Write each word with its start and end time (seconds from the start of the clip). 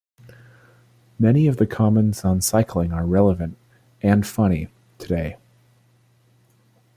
Many 1.19 1.45
of 1.45 1.57
the 1.57 1.67
comments 1.67 2.25
on 2.25 2.41
cycling 2.41 2.91
are 2.91 3.05
relevant-and 3.05 4.25
funny-today. 4.25 5.37